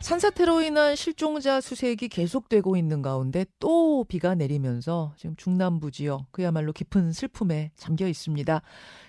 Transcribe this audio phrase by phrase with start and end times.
[0.00, 7.12] 산사태로 인한 실종자 수색이 계속되고 있는 가운데 또 비가 내리면서 지금 중남부 지역 그야말로 깊은
[7.12, 8.62] 슬픔에 잠겨 있습니다.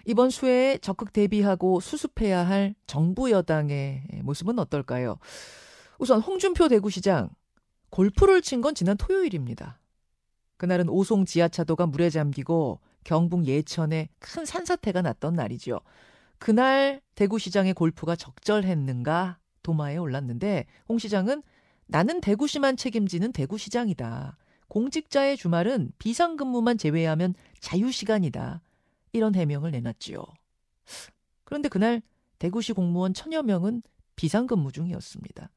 [0.05, 5.17] 이번 수해에 적극 대비하고 수습해야 할 정부 여당의 모습은 어떨까요?
[5.97, 7.29] 우선 홍준표 대구시장
[7.89, 9.79] 골프를 친 건 지난 토요일입니다.
[10.57, 15.79] 그날은 오송 지하차도가 물에 잠기고 경북 예천에 큰 산사태가 났던 날이죠.
[16.37, 21.43] 그날 대구시장의 골프가 적절했는가 도마에 올랐는데 홍 시장은
[21.87, 24.37] 나는 대구시만 책임지는 대구시장이다.
[24.67, 28.61] 공직자의 주말은 비상근무만 제외하면 자유시간이다.
[29.11, 30.23] 이런 해명을 내놨지요.
[31.43, 32.01] 그런데 그날
[32.39, 33.83] 대구시 공무원 천여 명은
[34.15, 35.49] 비상근무 중이었습니다.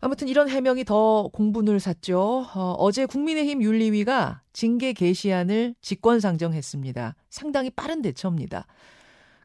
[0.00, 2.46] 아무튼 이런 해명이 더 공분을 샀죠.
[2.54, 7.16] 어, 제 국민의힘 윤리위가 징계 개시안을 직권상정했습니다.
[7.30, 8.66] 상당히 빠른 대처입니다.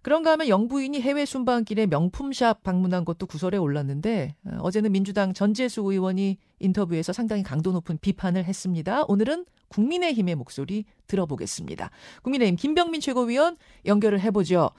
[0.02, 6.38] 그런가 하면 영부인이 해외 순방길에 명품샵 방문한 것도 구설에 올랐는데 어, 어제는 민주당 전재수 의원이
[6.60, 9.04] 인터뷰에서 상당히 강도 높은 비판을 했습니다.
[9.08, 11.92] 오늘은 국민의힘의 목소리 들어보겠습니다.
[12.24, 14.72] 국민의힘 김병민 최고위원 연결을 해보죠.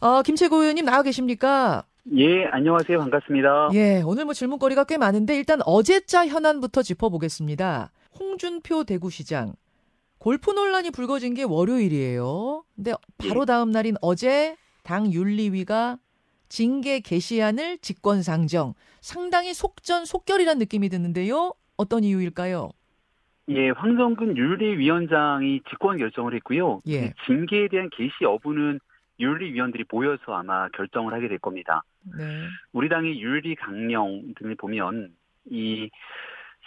[0.00, 1.84] 어, 김 최고위원님 나와 계십니까?
[2.16, 2.98] 예, 안녕하세요.
[2.98, 3.70] 반갑습니다.
[3.74, 7.92] 예, 오늘 뭐 질문거리가 꽤 많은데 일단 어제자 현안부터 짚어보겠습니다.
[8.18, 9.54] 홍준표 대구시장
[10.18, 12.64] 골프 논란이 불거진 게 월요일이에요.
[12.74, 13.44] 근데 바로 예.
[13.44, 15.98] 다음 날인 어제 당 윤리위가
[16.48, 18.74] 징계 개시안을 직권상정.
[19.00, 21.54] 상당히 속전속결이란 느낌이 드는데요.
[21.76, 22.70] 어떤 이유일까요?
[23.48, 26.82] 예, 황정근 윤리위원장이 직권 결정을 했고요.
[26.88, 27.12] 예.
[27.26, 28.78] 징계에 대한 개시 여부는
[29.18, 31.82] 윤리위원들이 모여서 아마 결정을 하게 될 겁니다.
[32.16, 32.24] 네.
[32.72, 35.12] 우리 당의 윤리 강령 등을 보면
[35.50, 35.90] 이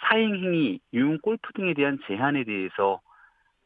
[0.00, 3.00] 사행행위, 유흥 골프 등에 대한 제한에 대해서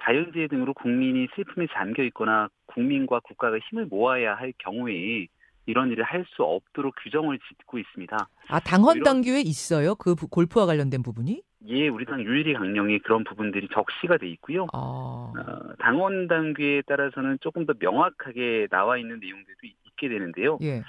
[0.03, 5.27] 자연재해 등으로 국민이 슬픔에 잠겨 있거나 국민과 국가가 힘을 모아야 할 경우에
[5.67, 8.17] 이런 일을 할 수 없도록 규정을 짓고 있습니다.
[8.49, 9.95] 아 당헌 당규에 있어요?
[9.95, 11.43] 그 골프와 관련된 부분이?
[11.69, 14.67] 예, 우리 당 유일리 강령에 그런 부분들이 적시가 돼 있고요.
[14.73, 15.33] 아.
[15.37, 20.59] 어, 당원 당규에 따라서는 조금 더 명확하게 나와 있는 내용들도 있게 되는데요.
[20.63, 20.83] 예.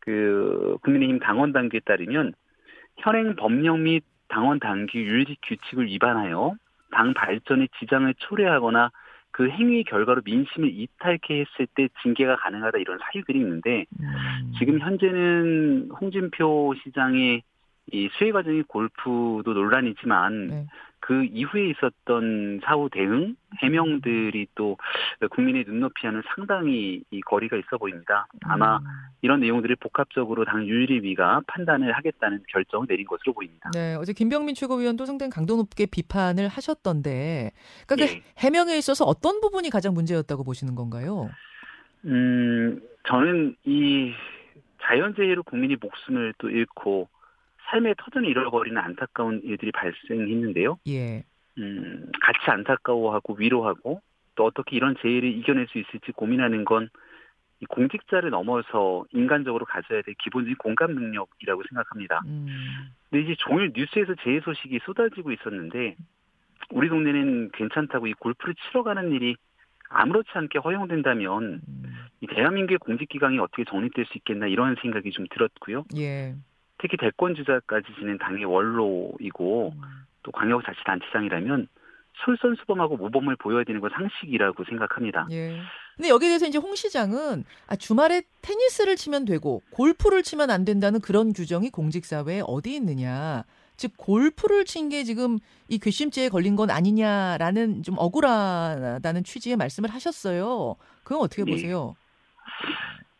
[0.00, 2.34] 그 국민의힘 당원 당규에 따르면
[2.98, 6.54] 현행 법령 및 당원 당규 유일리 규칙을 위반하여
[6.90, 8.90] 당 발전에 지장을 초래하거나
[9.30, 14.52] 그 행위 결과로 민심을 이탈케 했을 때 징계가 가능하다 이런 사유들이 있는데 음.
[14.58, 17.42] 지금 현재는 홍준표 시장의
[17.92, 20.66] 이 수혜 과정의 골프도 논란이지만 네.
[21.00, 24.76] 그 이후에 있었던 사후 대응 해명들이 또
[25.30, 28.26] 국민의 눈높이와는 상당히 이 거리가 있어 보입니다.
[28.42, 28.84] 아마 음.
[29.22, 33.70] 이런 내용들을 복합적으로 당 윤리위가 판단을 하겠다는 결정을 내린 것으로 보입니다.
[33.72, 37.52] 네, 어제 김병민 최고위원도 상당히 강도 높게 비판을 하셨던데,
[37.86, 38.22] 그러니까 네.
[38.38, 41.30] 해명에 있어서 어떤 부분이 가장 문제였다고 보시는 건가요?
[42.04, 44.12] 음, 저는 이
[44.82, 47.08] 자연재해로 국민이 목숨을 또 잃고
[47.70, 50.78] 삶의 터전을 잃어버리는 안타까운 일들이 발생했는데요.
[50.88, 51.24] 예.
[51.58, 54.00] 음, 같이 안타까워하고 위로하고
[54.36, 56.88] 또 어떻게 이런 재해를 이겨낼 수 있을지 고민하는 건
[57.60, 62.20] 이 공직자를 넘어서 인간적으로 가져야 될 기본적인 공감 능력이라고 생각합니다.
[62.26, 62.46] 음.
[63.10, 65.96] 근데 이제 종일 뉴스에서 재해 소식이 쏟아지고 있었는데
[66.70, 69.34] 우리 동네는 괜찮다고 이 골프를 치러 가는 일이
[69.88, 72.06] 아무렇지 않게 허용된다면 음.
[72.20, 75.84] 이 대한민국의 공직기강이 어떻게 정립될 수 있겠나 이런 생각이 좀 들었고요.
[75.96, 76.36] 예.
[76.80, 79.82] 특히 대권 주자까지 지낸 당의 원로이고 음.
[80.22, 81.68] 또 광역자치단체장이라면
[82.24, 85.28] 솔선수범하고 모범을 보여야 되는 건 상식이라고 생각합니다.
[85.30, 85.60] 예.
[85.96, 91.00] 근데 여기에 대해서 이제 홍 시장은 아, 주말에 테니스를 치면 되고 골프를 치면 안 된다는
[91.00, 93.44] 그런 규정이 공직사회에 어디 있느냐.
[93.76, 100.74] 즉 골프를 친 게 지금 이 괘씸죄에 걸린 건 아니냐라는 좀 억울하다는 취지의 말씀을 하셨어요.
[101.04, 101.52] 그건 어떻게 네.
[101.52, 101.94] 보세요?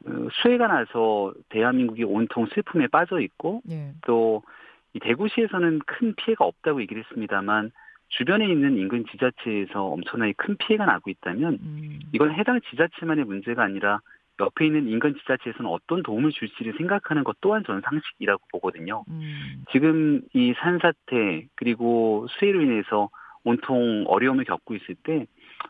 [0.09, 3.93] 그 수해가 나서 대한민국이 온통 슬픔에 빠져 있고 네.
[4.07, 7.71] 또이 대구시에서는 큰 피해가 없다고 얘기를 했습니다만
[8.09, 12.01] 주변에 있는 인근 지자체에서 엄청나게 큰 피해가 나고 있다면 음.
[12.13, 14.01] 이건 해당 지자체만의 문제가 아니라
[14.41, 19.05] 옆에 있는 인근 지자체에서는 어떤 도움을 줄지를 생각하는 것 또한 저는 상식이라고 보거든요.
[19.09, 19.65] 음.
[19.73, 23.11] 지금 이 산사태 그리고 수해로 인해서
[23.45, 25.27] 온통 어려움을 겪고 있을 때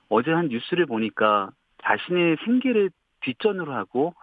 [0.09, 1.51] 어제 한 뉴스를 보니까
[1.83, 2.91] 자신의 생계를
[3.23, 4.15] 뒷전으로 하고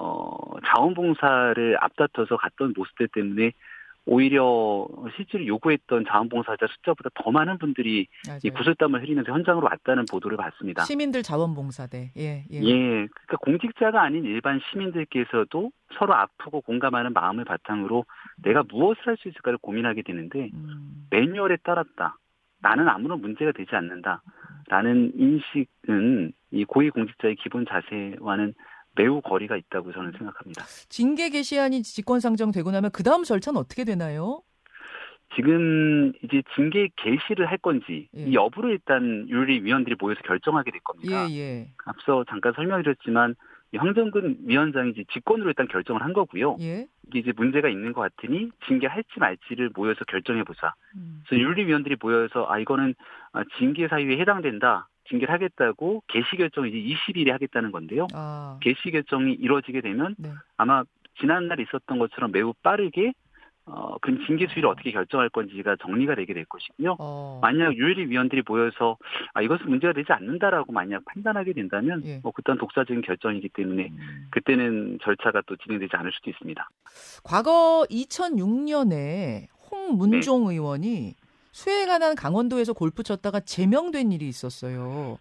[0.00, 0.30] 어
[0.66, 3.52] 자원봉사를 앞다퉈서 갔던 모습들 때문에
[4.10, 4.86] 오히려
[5.16, 8.06] 실제로 요구했던 자원봉사자 숫자보다 더 많은 분들이
[8.42, 10.84] 이 구슬땀을 흘리면서 현장으로 왔다는 보도를 봤습니다.
[10.84, 12.12] 시민들 자원봉사대.
[12.16, 12.62] 예, 예.
[12.62, 12.72] 예.
[12.72, 18.06] 그러니까 공직자가 아닌 일반 시민들께서도 서로 아프고 공감하는 마음을 바탕으로
[18.42, 21.06] 내가 무엇을 할 수 있을까를 고민하게 되는데 음.
[21.10, 22.16] 매뉴얼에 따랐다.
[22.62, 24.22] 나는 아무런 문제가 되지 않는다.
[24.68, 28.54] 라는 인식은 이 고위공직자의 기본 자세와는
[28.98, 30.64] 매우 거리가 있다고 저는 생각합니다.
[30.88, 34.42] 징계 개시안이 직권 상정되고 나면 그 다음 절차는 어떻게 되나요?
[35.36, 38.24] 지금 이제 징계 개시를 할 건지 예.
[38.24, 41.30] 이 여부를 일단 윤리위원들이 모여서 결정하게 될 겁니다.
[41.30, 41.68] 예, 예.
[41.84, 43.36] 앞서 잠깐 설명드렸지만
[43.76, 46.56] 황정근 위원장이 이제 직권으로 일단 결정을 한 거고요.
[46.60, 46.86] 예.
[47.06, 50.74] 이게 이제 문제가 있는 것 같으니 징계할지 말지를 모여서 결정해 보자.
[50.96, 51.22] 음.
[51.28, 52.94] 그래서 윤리위원들이 모여서 아 이거는
[53.32, 54.88] 아, 징계 사유에 해당된다.
[55.08, 58.06] 징계를 하겠다고 개시 결정을 이제 20일에 하겠다는 건데요.
[58.14, 58.58] 아.
[58.62, 60.30] 개시 결정이 이루어지게 되면 네.
[60.56, 60.84] 아마
[61.20, 63.12] 지난날 있었던 것처럼 매우 빠르게
[63.70, 66.96] 어, 그럼 징계 수위를 어떻게 결정할 건지가 정리가 되게 될 것이고요.
[66.98, 67.38] 어.
[67.42, 68.96] 만약 유일위원들이 모여서
[69.34, 72.18] 아, 이것은 문제가 되지 않는다라고 만약 판단하게 된다면 예.
[72.22, 74.28] 뭐 그때는 독자적인 결정이기 때문에 음.
[74.30, 76.68] 그때는 절차가 또 진행되지 않을 수도 있습니다.
[77.22, 80.54] 과거 2006년에 홍문종 네.
[80.54, 81.14] 의원이
[81.58, 85.18] 수해에 관한 강원도에서 골프 쳤다가 제명된 일이 있었어요.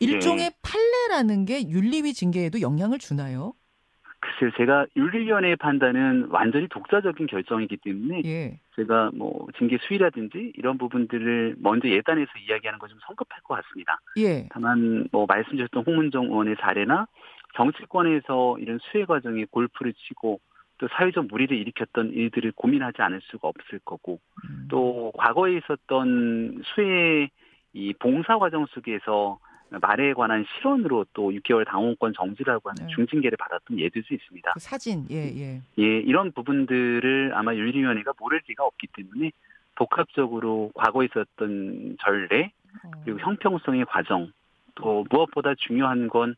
[0.00, 0.56] 일종의 네.
[0.60, 3.52] 판례라는 게 윤리위 징계에도 영향을 주나요?
[4.18, 8.58] 글쎄요, 제가 윤리위원회의 판단은 완전히 독자적인 결정이기 때문에 예.
[8.74, 14.00] 제가 뭐 징계 수위라든지 이런 부분들을 먼저 예단해서 이야기하는 건 좀 성급할 것 같습니다.
[14.16, 14.48] 예.
[14.50, 17.06] 다만 뭐 말씀 주셨던 홍문정 의원의 사례나
[17.54, 20.40] 정치권에서 이런 수혜 과정에 골프를 치고
[20.78, 24.66] 또 사회적 무리를 일으켰던 일들을 고민하지 않을 수가 없을 거고 음.
[24.68, 27.28] 또 과거에 있었던 수혜
[27.72, 29.38] 이 봉사 과정 속에서
[29.68, 32.94] 말에 관한 실언으로 또 6개월 당원권 정지라고 하는 네.
[32.94, 34.52] 중징계를 받았던 예들도 있습니다.
[34.52, 35.60] 그 사진, 예, 예.
[35.78, 39.32] 예, 이런 부분들을 아마 윤리위원회가 모를 리가 없기 때문에
[39.74, 42.52] 복합적으로 과거에 있었던 전례,
[42.84, 42.90] 어.
[43.04, 44.32] 그리고 형평성의 과정,
[44.76, 46.34] 또 무엇보다 중요한 건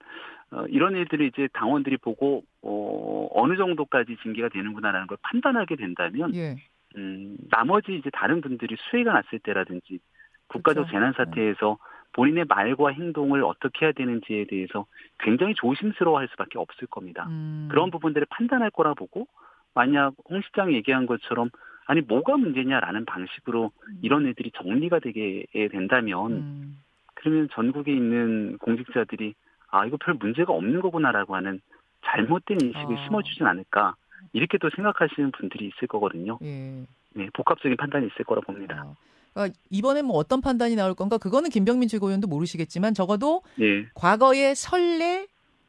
[0.50, 6.56] 어, 이런 일들을 이제 당원들이 보고 어, 어느 정도까지 징계가 되는구나라는 걸 판단하게 된다면 예.
[6.96, 10.00] 음, 나머지 이제 다른 분들이 수해가 났을 때라든지
[10.48, 10.92] 국가적 그렇죠.
[10.92, 11.98] 재난 사태에서 네.
[12.12, 14.86] 본인의 말과 행동을 어떻게 해야 되는지에 대해서
[15.18, 17.26] 굉장히 조심스러워할 수밖에 없을 겁니다.
[17.28, 17.68] 음.
[17.70, 19.28] 그런 부분들을 판단할 거라 보고
[19.74, 21.50] 만약 홍 시장이 얘기한 것처럼
[21.86, 23.98] 아니 뭐가 문제냐라는 방식으로 음.
[24.00, 26.78] 이런 애들이 정리가 되게 된다면 음.
[27.18, 29.34] 그러면 전국에 있는 공직자들이
[29.70, 31.60] 아 이거 별 문제가 없는 거구나라고 하는
[32.04, 33.04] 잘못된 인식을 어.
[33.04, 33.96] 심어주진 않을까
[34.32, 36.38] 이렇게 또 생각하시는 분들이 있을 거거든요.
[36.42, 36.86] 예.
[37.14, 38.84] 네, 복합적인 판단이 있을 거라 봅니다.
[38.86, 38.94] 어.
[39.34, 43.86] 그러니까 이번에 뭐 어떤 판단이 나올 건가 그거는 김병민 최고위원도 모르시겠지만 적어도 네.
[43.94, 45.26] 과거의 선례,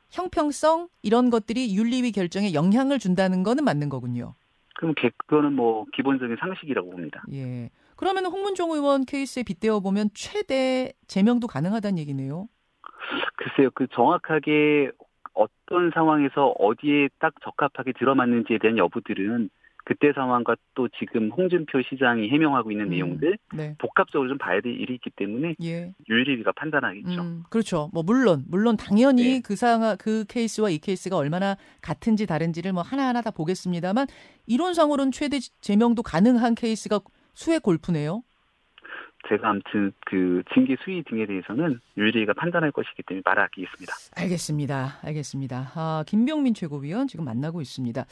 [0.10, 4.34] 형평성 이런 것들이 윤리위 결정에 영향을 준다는 거는 맞는 거군요.
[4.80, 7.22] 그럼 그거는 뭐 기본적인 상식이라고 봅니다.
[7.34, 7.70] 예.
[7.98, 12.48] 그러면 홍문종 의원 케이스에 빗대어 보면 최대 제명도 가능하다는 얘기네요.
[13.36, 14.92] 글쎄요, 그 정확하게
[15.34, 19.50] 어떤 상황에서 어디에 딱 적합하게 들어맞는지에 대한 여부들은
[19.90, 23.74] 그때 상황과 또 지금 홍준표 시장이 해명하고 있는 음, 내용들 네.
[23.80, 25.92] 복합적으로 좀 봐야 될 일이 있기 때문에 예.
[26.08, 27.20] 윤리위가 판단하겠죠.
[27.20, 27.90] 음, 그렇죠.
[27.92, 29.42] 뭐 물론 물론 당연히 네.
[29.44, 34.06] 그 상황 그 케이스와 이 케이스가 얼마나 같은지 다른지를 뭐 하나하나 다 보겠습니다만
[34.46, 37.00] 이론상으로는 최대 제명도 가능한 케이스가
[37.34, 38.22] 수해 골프네요.
[39.30, 43.94] 제가 아무튼 그 징계 수위 등에 대해서는 윤리위가 판단할 것이기 때문에 말하겠습니다.
[44.18, 45.00] 알겠습니다.
[45.04, 45.72] 알겠습니다.
[45.76, 48.06] 아, 김병민 최고위원 지금 만나고 있습니다.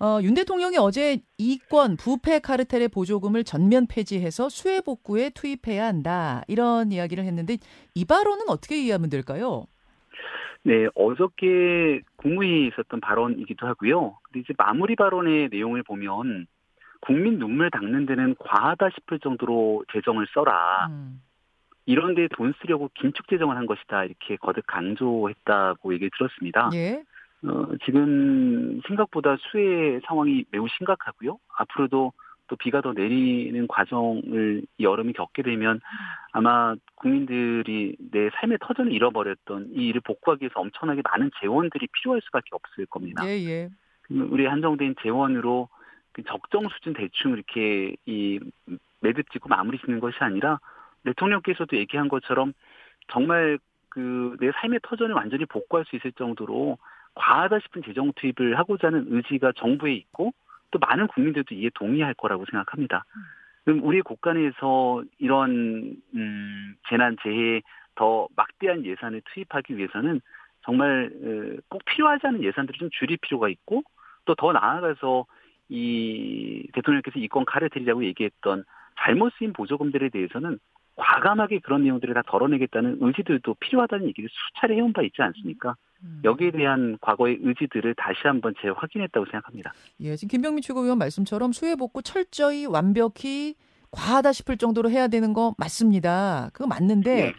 [0.00, 6.42] 어, 윤 대통령이 어제 이권 부패 카르텔의 보조금을 전면 폐지해서 수해 복구에 투입해야 한다.
[6.48, 7.58] 이런 이야기를 했는데
[7.94, 9.66] 이 발언은 어떻게 이해하면 될까요?
[10.64, 14.18] 네, 어저께 국무회의에 있었던 발언이기도 하고요.
[14.24, 16.46] 근데 이제 마무리 발언의 내용을 보면
[17.00, 20.88] 국민 눈물 닦는 데는 과하다 싶을 정도로 재정을 써라.
[20.90, 21.22] 음.
[21.86, 24.04] 이런 데 돈 쓰려고 긴축 재정을 한 것이다.
[24.04, 26.70] 이렇게 거듭 강조했다고 얘기 들었습니다.
[26.74, 27.02] 예.
[27.44, 31.38] 어, 지금 생각보다 수해 상황이 매우 심각하고요.
[31.56, 32.12] 앞으로도
[32.48, 35.80] 또 비가 더 내리는 과정을 여름이 겪게 되면
[36.32, 42.48] 아마 국민들이 내 삶의 터전을 잃어버렸던 이 일을 복구하기 위해서 엄청나게 많은 재원들이 필요할 수밖에
[42.52, 43.24] 없을 겁니다.
[43.26, 43.68] 예, 예.
[44.10, 45.77] 우리 한정된 재원으로 그
[46.26, 48.40] 적정 수준 대충 이렇게 이
[49.00, 50.58] 매듭 짓고 마무리 짓는 것이 아니라
[51.04, 52.52] 대통령께서도 얘기한 것처럼
[53.08, 53.58] 정말
[53.88, 56.78] 그 내 삶의 터전을 완전히 복구할 수 있을 정도로
[57.14, 60.32] 과하다 싶은 재정 투입을 하고자 하는 의지가 정부에 있고
[60.70, 63.04] 또 많은 국민들도 이에 동의할 거라고 생각합니다.
[63.64, 67.62] 그럼 우리 국간에서 이런 음 재난 재해에
[67.94, 70.20] 더 막대한 예산을 투입하기 위해서는
[70.62, 71.10] 정말
[71.68, 73.82] 꼭 필요하지 않은 예산들을 좀 줄일 필요가 있고
[74.24, 75.26] 또 더 나아가서
[75.68, 78.64] 이 대통령께서 이권 카르텔이라고 얘기했던
[78.98, 80.58] 잘못 쓰인 보조금들에 대해서는
[80.96, 85.76] 과감하게 그런 내용들을 다 덜어내겠다는 의지들도 필요하다는 얘기를 수차례 해온 바 있지 않습니까?
[86.02, 86.20] 음.
[86.24, 89.72] 여기에 대한 과거의 의지들을 다시 한번 재확인했다고 생각합니다.
[90.00, 93.54] 예, 지금 김병민 최고위원 말씀처럼 수해 복구 철저히 완벽히
[93.90, 96.50] 과하다 싶을 정도로 해야 되는 거 맞습니다.
[96.52, 97.32] 그거 맞는데, 네.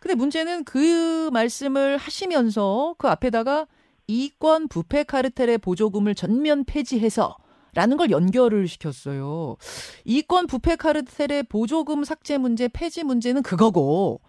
[0.00, 3.66] 근데 문제는 그 말씀을 하시면서 그 앞에다가
[4.06, 7.36] 이권 부패 카르텔의 보조금을 전면 폐지해서
[7.78, 9.56] 라는 걸 연결을 시켰어요.
[10.04, 14.20] 이권 부패 카르텔의 보조금 삭제 문제, 폐지 문제는 그거고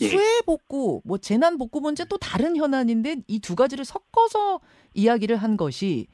[0.00, 0.08] 예.
[0.08, 4.60] 수해 복구, 뭐 재난 복구 문제 또 다른 현안인데 이 두 가지를 섞어서
[4.94, 6.06] 이야기를 한 것이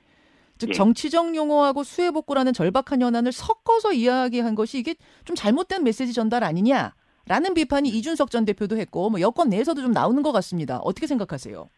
[0.59, 0.73] 즉 예.
[0.73, 6.93] 정치적 용어하고 수해 복구라는 절박한 현안을 섞어서 이야기한 것이 이게 좀 잘못된 메시지 전달 아니냐
[7.29, 10.79] 라는 비판이 이준석 전 대표도 했고 뭐 여권 내에서도 좀 나오는 것 같습니다.
[10.79, 11.69] 어떻게 생각하세요?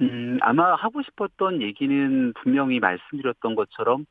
[0.00, 4.06] 음, 아마 하고 싶었던 얘기는 분명히 말씀드렸던 것처럼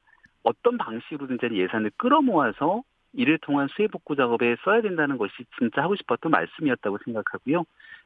[0.47, 2.81] 어떤 방식으로든지 예산을 끌어모아서
[3.13, 7.65] 이를 통한 수해 복구 작업에 써야 된다는 것이 진짜 하고 싶었던 말씀이었다고 생각하고요.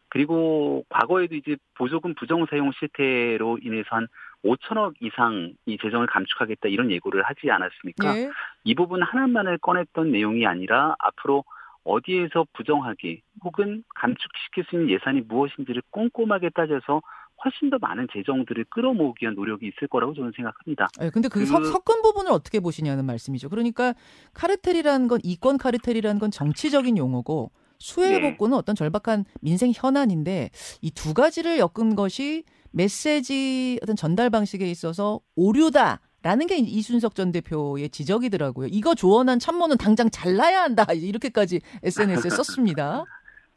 [0.10, 4.08] 그리고 과거에도 이제 보조금 부정 사용 실태로 인해서 한
[4.44, 8.14] 5천억 이상 이 재정을 감축하겠다 이런 예고를 하지 않았습니까?
[8.14, 8.30] 네.
[8.64, 11.44] 이 부분 하나만을 꺼냈던 내용이 아니라 앞으로
[11.84, 17.02] 어디에서 부정하게 혹은 감축시킬 수 있는 예산이 무엇인지를 꼼꼼하게 따져서
[17.44, 20.88] 훨씬 더 많은 재정들을 끌어모으기 위한 노력이 있을 거라고 저는 생각합니다.
[21.00, 23.50] 네, 근데 그, 그 섞은 부분을 어떻게 보시냐는 말씀이죠.
[23.50, 23.96] 그러니까
[24.34, 28.58] 카르텔이라는 건 이권 카르텔이라는 건 정치적인 용어고 수혜 복구는 네.
[28.60, 30.52] 어떤 절박한 민생 현안인데
[30.84, 36.00] 이 두 가지를 엮은 것이 메시지 어떤 전달 방식에 있어서 오류다.
[36.24, 38.68] 라는 게 이순석 전 대표의 지적이더라고요.
[38.72, 40.86] 이거 조언한 참모는 당장 잘라야 한다.
[40.94, 43.06] 이렇게까지 SNS에 썼습니다.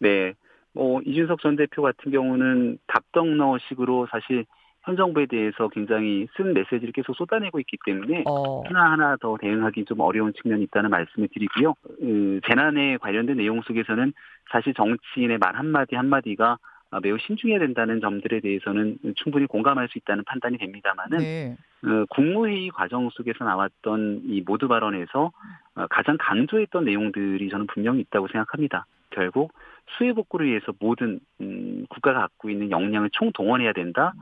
[0.00, 0.32] 네.
[0.72, 4.44] 뭐 이준석 전 대표 같은 경우는 답덕너 식으로 사실
[4.82, 8.62] 현 정부에 대해서 굉장히 쓴 메시지를 계속 쏟아내고 있기 때문에 어.
[8.66, 11.74] 하나하나 더 대응하기 좀 어려운 측면이 있다는 말씀을 드리고요.
[11.82, 14.12] 그 재난에 관련된 내용 속에서는
[14.50, 16.58] 사실 정치인의 말 한마디 한마디가
[17.00, 21.56] 매우 신중해야 된다는 점들에 대해서는 충분히 공감할 수 있다는 판단이 됩니다만은 네.
[21.84, 25.32] 어, 국무회의 과정 속에서 나왔던 이 모두 발언에서
[25.74, 28.86] 어, 가장 강조했던 내용들이 저는 분명히 있다고 생각합니다.
[29.10, 29.52] 결국
[29.96, 34.14] 수해 복구를 위해서 모든 음, 국가가 갖고 있는 역량을 총동원해야 된다.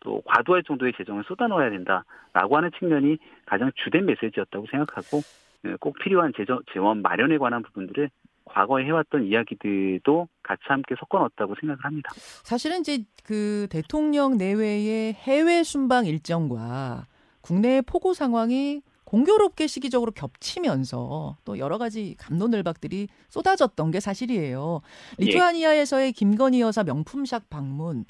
[0.00, 5.20] 또 과도할 정도의 재정을 쏟아넣어야 된다라고 하는 측면이 가장 주된 메시지였다고 생각하고
[5.64, 8.08] 예, 꼭 필요한 재정, 재원 마련에 관한 부분들을
[8.46, 12.10] 과거에 해왔던 이야기들도 같이 함께 섞어 넣었다고 생각을 합니다.
[12.42, 17.06] 사실은 이제 그 대통령 내외의 해외 순방 일정과
[17.40, 24.80] 국내 폭우 상황이 공교롭게 시기적으로 겹치면서 또 여러 가지 감론을박들이 쏟아졌던 게 사실이에요.
[25.20, 25.24] 예.
[25.24, 28.04] 리투아니아에서의 김건희 여사 명품샵 방문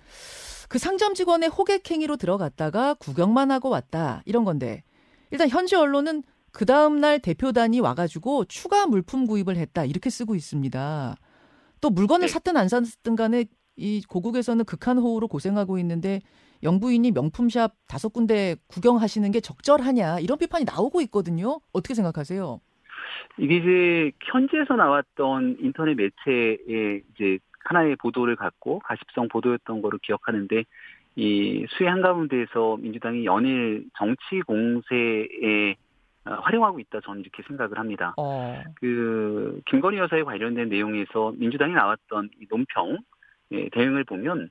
[0.68, 4.82] 그 상점 직원의 호객 행위로 들어갔다가 구경만 하고 왔다 이런 건데
[5.30, 6.22] 일단 현지 언론은
[6.56, 11.14] 그 다음 날 대표단이 와가지고 추가 물품 구입을 했다 이렇게 쓰고 있습니다.
[11.82, 12.32] 또 물건을 네.
[12.32, 13.44] 샀든 안 샀든 간에
[13.76, 16.20] 이 고국에서는 극한 호우로 고생하고 있는데
[16.62, 21.60] 영부인이 명품샵 다섯 군데 구경하시는 게 적절하냐 이런 비판이 나오고 있거든요.
[21.74, 22.58] 어떻게 생각하세요?
[23.36, 30.64] 이게 이제 현지에서 나왔던 인터넷 매체의 이제 하나의 보도를 갖고 가십성 보도였던 거로 기억하는데
[31.16, 35.85] 이 수해 한가운데에서 민주당이 연일 정치 공세에 어,
[36.26, 38.14] 활용하고 있다 저는 이렇게 생각을 합니다.
[38.16, 38.62] 어.
[38.76, 42.98] 그 김건희 여사에 관련된 내용에서 민주당이 나왔던 이 논평
[43.52, 44.50] 예, 대응을 보면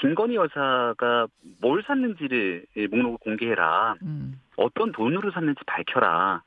[0.00, 1.26] 김건희 여사가
[1.60, 3.96] 뭘 샀는지를 목록을 공개해라.
[4.02, 4.40] 음.
[4.56, 6.42] 어떤 돈으로 샀는지 밝혀라.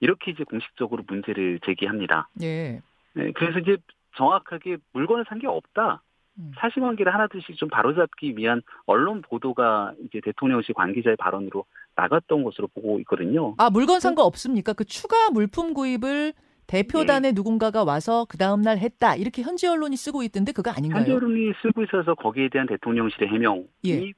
[0.00, 2.28] 이렇게 이제 공식적으로 문제를 제기합니다.
[2.42, 2.80] 예.
[3.14, 3.76] 네, 그래서 이제
[4.16, 6.02] 정확하게 물건을 산 게 없다.
[6.38, 6.52] 음.
[6.58, 11.64] 사실관계를 하나둘씩 좀 바로잡기 위한 언론 보도가 이제 대통령실 관계자의 발언으로
[11.96, 13.54] 나갔던 것으로 보고 있거든요.
[13.58, 14.72] 아 물건 산 거 없습니까?
[14.72, 16.32] 그 추가 물품 구입을
[16.66, 17.34] 대표단의 네.
[17.34, 21.00] 누군가가 와서 그 다음 날 했다 이렇게 현지 언론이 쓰고 있던데 그거 아닌가요?
[21.00, 24.12] 현지 언론이 쓰고 있어서 거기에 대한 대통령실의 해명이 예.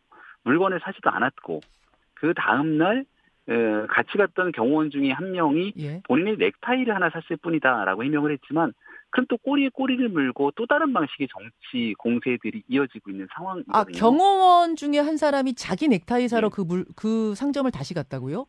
[0.44, 1.60] 물건을 사지도 않았고
[2.14, 3.04] 그 다음 날
[3.88, 6.00] 같이 갔던 경호원 중에 한 명이 예.
[6.06, 8.72] 본인의 넥타이를 하나 샀을 뿐이다라고 해명을 했지만
[9.14, 13.78] 그럼 또 꼬리에 꼬리를 물고 또 다른 방식의 정치 공세들이 이어지고 있는 상황이거든요.
[13.78, 16.92] 아 경호원 중에 한 사람이 자기 넥타이 사러 그물그 네.
[16.96, 18.46] 그 상점을 다시 갔다고요?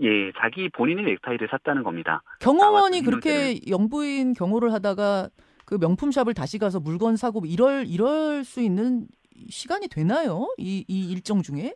[0.00, 2.22] 예, 자기 본인의 넥타이를 샀다는 겁니다.
[2.40, 5.28] 경호원이 그렇게 영부인 경호를 하다가
[5.66, 9.06] 그 명품샵을 다시 가서 물건 사고 이럴 이럴 수 있는
[9.50, 10.48] 시간이 되나요?
[10.56, 11.74] 이, 이 일정 중에?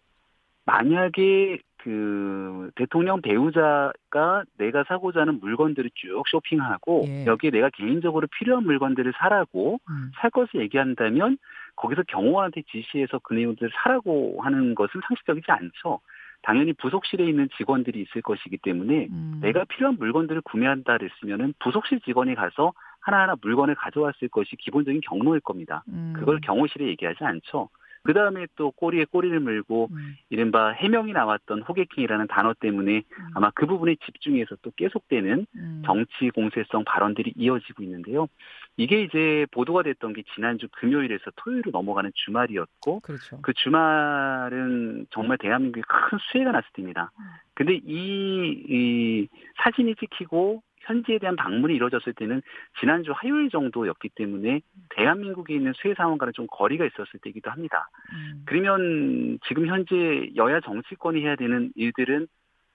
[0.65, 7.27] 만약에 그 대통령 배우자가 내가 사고자 하는 물건들을 쭉 쇼핑하고 예.
[7.27, 10.11] 여기에 내가 개인적으로 필요한 물건들을 사라고 음.
[10.21, 11.39] 살 것을 얘기한다면
[11.77, 16.01] 거기서 경호원한테 지시해서 그 내용들을 사라고 하는 것은 상식적이지 않죠.
[16.43, 19.39] 당연히 부속실에 있는 직원들이 있을 것이기 때문에 음.
[19.43, 25.83] 내가 필요한 물건들을 구매한다 그랬으면은 부속실 직원이 가서 하나하나 물건을 가져왔을 것이 기본적인 경로일 겁니다.
[25.89, 26.13] 음.
[26.17, 27.69] 그걸 경호실에 얘기하지 않죠.
[28.03, 30.17] 그 다음에 또 꼬리에 꼬리를 물고 음.
[30.31, 33.27] 이른바 해명이 나왔던 호객행이라는 단어 때문에 음.
[33.35, 35.83] 아마 그 부분에 집중해서 또 계속되는 음.
[35.85, 38.29] 정치 공세성 발언들이 이어지고 있는데요.
[38.77, 43.41] 이게 이제 보도가 됐던 게 지난주 금요일에서 토요일로 넘어가는 주말이었고 그렇죠.
[43.43, 47.11] 그 주말은 정말 대한민국에 큰 수혜가 났을 때입니다.
[47.19, 47.25] 음.
[47.55, 49.29] 근데 이, 이
[49.63, 52.43] 사진이 찍히고 현지에 대한 방문이 이루어졌을 때는
[52.81, 57.89] 지난주 화요일 정도였기 때문에 대한민국에 있는 수혜 상황과는 좀 거리가 있었을 때이기도 합니다.
[58.13, 58.43] 음.
[58.45, 62.27] 그러면 지금 현재 여야 정치권이 해야 되는 일들은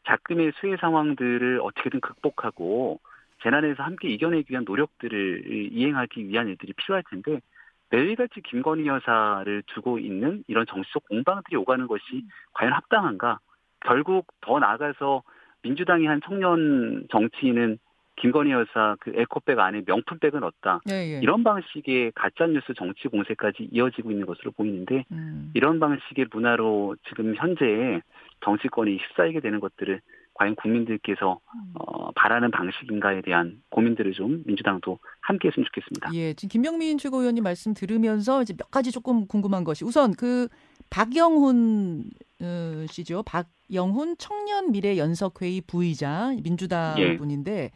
[0.08, 3.00] 자금의 수혜 상황들을 어떻게든 극복하고
[3.44, 7.42] 재난에서 함께 이겨내기 위한 노력들을 이행하기 위한 일들이 필요할 텐데
[7.90, 12.30] 매일같이 김건희 여사를 두고 있는 이런 정치적 공방들이 오가는 것이 음.
[12.54, 13.40] 과연 합당한가?
[13.82, 15.22] 결국 더 나아가서
[15.64, 17.78] 민주당이 한 청년 정치인은
[18.18, 20.82] 김건희 여사 그 에코백 안에 명품백은 없다.
[20.90, 21.20] 예, 예.
[21.22, 25.52] 이런 방식의 가짜뉴스 정치 공세까지 이어지고 있는 것으로 보이는데 음.
[25.54, 28.02] 이런 방식의 문화로 지금 현재
[28.44, 30.02] 정치권이 휩싸이게 되는 것들을
[30.36, 31.74] 과연 국민들께서 음.
[31.76, 36.12] 어, 바라는 방식인가에 대한 고민들을 좀 민주당도 함께 했으면 좋겠습니다.
[36.14, 40.48] 예, 지금 김병민 최고위원님 말씀 들으면서 이제 몇 가지 조금 궁금한 것이 우선 그
[40.90, 42.04] 박영훈
[42.42, 43.24] 어, 씨죠.
[43.24, 47.18] 박영훈 청년 미래 연석회의 부의자 민주당 예.
[47.18, 47.72] 분인데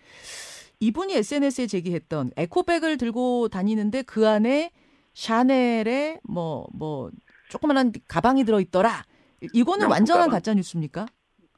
[0.80, 4.72] 이분이 SNS에 제기했던 에코백을 들고 다니는데 그 안에
[5.14, 7.12] 샤넬의 뭐뭐 뭐
[7.50, 9.04] 조그만한 가방이 들어 있더라.
[9.54, 10.38] 이거는 완전한 가방.
[10.38, 11.08] 가짜 뉴스입니까?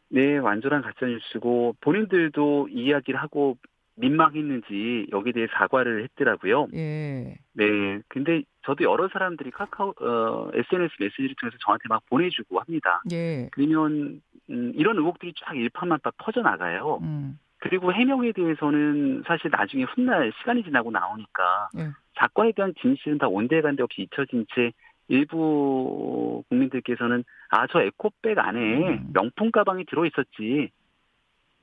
[0.09, 3.57] 네, 완전한 가짜 뉴스고 본인들도 이야기를 하고
[3.95, 6.67] 민망했는지 여기에 대해 사과를 했더라고요.
[6.73, 7.37] 예.
[7.53, 7.65] 네.
[8.07, 13.01] 근데 저도 여러 사람들이 카카오 어, SNS 메시지를 통해서 저한테 막 보내주고 합니다.
[13.11, 13.49] 예.
[13.51, 16.99] 그러면 음, 이런 의혹들이 쫙 일파만파 퍼져 나가요.
[17.01, 17.39] 음.
[17.57, 21.89] 그리고 해명에 대해서는 사실 나중에 훗날 시간이 지나고 나오니까 예.
[22.15, 24.71] 사건에 대한 진실은 다 온데간데 없이 잊혀진 채
[25.07, 29.09] 일부 국민들께서는 아 저 에코백 안에 음.
[29.13, 30.71] 명품 가방이 들어 있었지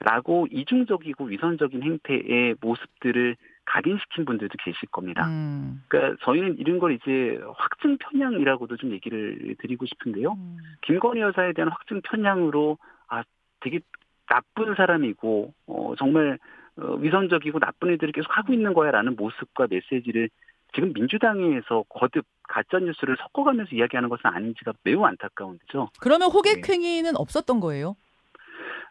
[0.00, 3.36] 라고 이중적이고 위선적인 행태의 모습들을
[3.68, 5.26] 각인시킨 분들도 계실 겁니다.
[5.28, 5.82] 음.
[5.88, 10.32] 그러니까 저희는 이런 걸 이제 확증 편향이라고도 좀 얘기를 드리고 싶은데요.
[10.32, 10.56] 음.
[10.82, 13.22] 김건희 여사에 대한 확증 편향으로 아
[13.60, 13.80] 되게
[14.26, 16.38] 나쁜 사람이고 어 정말
[16.76, 20.30] 어, 위선적이고 나쁜 일들을 계속 하고 있는 거야라는 모습과 메시지를
[20.74, 25.90] 지금 민주당에서 거듭 가짜 뉴스를 섞어가면서 이야기하는 것은 아닌지가 매우 안타까운데죠.
[26.00, 27.16] 그러면 호객 행위는 네.
[27.16, 27.96] 없었던 거예요?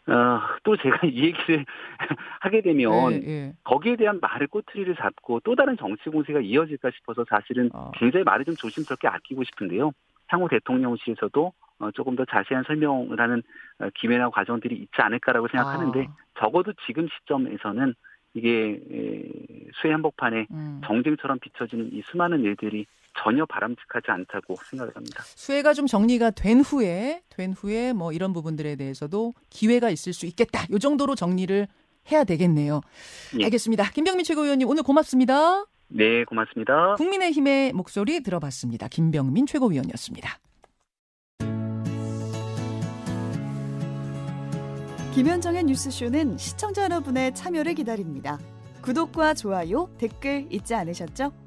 [0.07, 1.65] 어, 또 제가 이 얘기를
[2.39, 3.53] 하게 되면 네, 네.
[3.63, 7.91] 거기에 대한 말을 꼬투리를 잡고 또 다른 정치 공세가 이어질까 싶어서 사실은 어.
[7.95, 9.91] 굉장히 말을 좀 조심스럽게 아끼고 싶은데요.
[10.27, 13.43] 향후 대통령실에서도 어, 조금 더 자세한 설명을 하는
[13.79, 16.15] 어, 기회나 과정들이 있지 않을까라고 생각하는데 아.
[16.39, 17.93] 적어도 지금 시점에서는
[18.33, 18.79] 이게
[19.81, 20.81] 수해 한복판에 음.
[20.85, 22.85] 정쟁처럼 비춰지는 이 수많은 일들이
[23.23, 25.23] 전혀 바람직하지 않다고 생각을 합니다.
[25.23, 30.65] 수혜가 좀 정리가 된 후에 된 후에 뭐 이런 부분들에 대해서도 기회가 있을 수 있겠다.
[30.71, 31.67] 요 정도로 정리를
[32.11, 32.81] 해야 되겠네요.
[33.39, 33.45] 예.
[33.45, 33.91] 알겠습니다.
[33.91, 35.65] 김병민 최고위원님 오늘 고맙습니다.
[35.89, 36.95] 네, 고맙습니다.
[36.95, 38.87] 국민의힘의 목소리 들어봤습니다.
[38.87, 40.39] 김병민 최고위원이었습니다.
[45.13, 48.37] 김현정의 뉴스쇼는 시청자 여러분의 참여를 기다립니다.
[48.83, 51.46] 구독과 좋아요, 댓글 잊지 않으셨죠?